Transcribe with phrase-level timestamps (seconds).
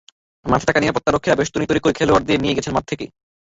[0.45, 3.05] মাঠে থাকা নিরাপত্তারক্ষীরা বেষ্টনী তৈরি করে খেলোয়াড়দের নিয়ে গেছেন মাঠ থেকে।